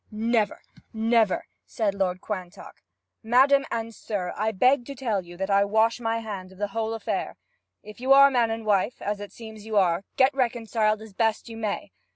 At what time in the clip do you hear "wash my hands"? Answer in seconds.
5.63-6.51